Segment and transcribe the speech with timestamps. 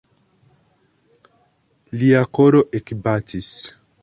[2.01, 3.53] Lia koro ekbatis.